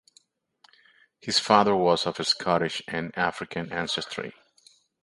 His 1.19 1.37
father 1.37 1.75
was 1.75 2.07
of 2.07 2.15
Scottish 2.27 2.81
and 2.87 3.15
African 3.15 3.71
ancestry. 3.71 4.33